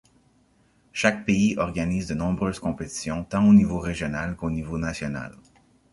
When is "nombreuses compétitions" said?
2.15-3.23